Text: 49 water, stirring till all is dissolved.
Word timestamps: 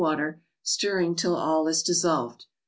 49 0.01 0.17
water, 0.17 0.41
stirring 0.63 1.13
till 1.13 1.35
all 1.35 1.67
is 1.67 1.83
dissolved. 1.83 2.47